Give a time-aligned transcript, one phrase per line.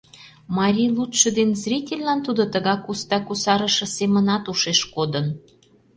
[0.57, 5.25] Марий лудшо ден зрительлан тудо тыгак уста кусарыше семынат ушеш кодын.